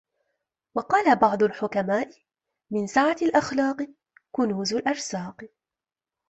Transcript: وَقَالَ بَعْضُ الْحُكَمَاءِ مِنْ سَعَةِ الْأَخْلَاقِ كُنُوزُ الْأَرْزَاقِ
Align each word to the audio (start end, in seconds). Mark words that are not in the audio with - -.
وَقَالَ 0.75 1.15
بَعْضُ 1.15 1.43
الْحُكَمَاءِ 1.43 2.09
مِنْ 2.71 2.87
سَعَةِ 2.87 3.15
الْأَخْلَاقِ 3.21 3.77
كُنُوزُ 4.31 4.73
الْأَرْزَاقِ 4.73 5.43